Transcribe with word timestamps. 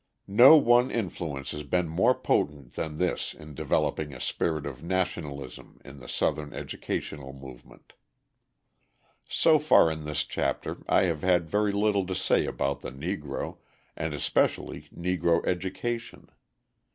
No 0.25 0.57
one 0.57 0.89
influence 0.89 1.51
has 1.51 1.61
been 1.61 1.87
more 1.87 2.15
potent 2.15 2.73
than 2.73 2.97
this 2.97 3.35
in 3.35 3.53
developing 3.53 4.15
a 4.15 4.19
spirit 4.19 4.65
of 4.65 4.81
nationalisation 4.81 5.79
in 5.85 5.99
the 5.99 6.07
Southern 6.09 6.53
educational 6.55 7.33
movement. 7.33 7.93
So 9.29 9.59
far 9.59 9.91
in 9.91 10.05
this 10.05 10.23
chapter 10.23 10.79
I 10.89 11.03
have 11.03 11.21
had 11.21 11.51
very 11.51 11.71
little 11.71 12.07
to 12.07 12.15
say 12.15 12.47
about 12.47 12.81
the 12.81 12.89
Negro, 12.91 13.57
and 13.95 14.11
especially 14.15 14.89
Negro 14.91 15.45
education. 15.45 16.29